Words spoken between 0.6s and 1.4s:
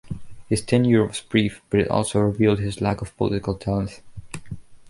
tenure was